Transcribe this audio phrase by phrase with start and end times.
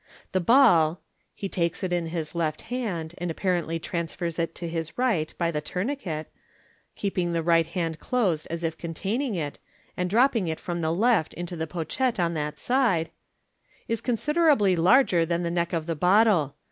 [0.31, 0.99] The ball"
[1.35, 5.51] (he takes it in his left hand, and apparently transfers it to his right by
[5.51, 6.27] the tourniquet,
[6.95, 9.59] keeping the right hand closed as if containing it,
[9.95, 13.11] and dropping it from the left into the pochette on that side)"
[13.87, 16.55] is consider ably larger than the neck of the bottle.